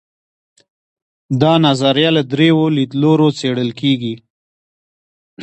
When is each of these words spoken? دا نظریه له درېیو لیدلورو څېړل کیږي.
دا 1.41 1.53
نظریه 1.65 2.09
له 2.17 2.21
درېیو 2.31 2.61
لیدلورو 2.75 3.27
څېړل 3.39 3.69
کیږي. 3.79 4.15